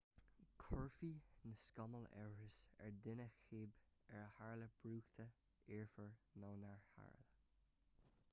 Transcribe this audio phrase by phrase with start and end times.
[0.61, 3.69] chuirfeadh na scamaill amhras ar dhuine cibé
[4.21, 5.37] ar tharla brúchtadh
[5.79, 7.31] iarbhír nó nár tharla